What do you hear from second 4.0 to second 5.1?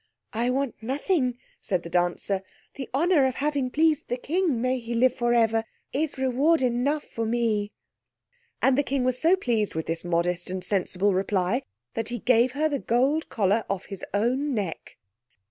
the King may he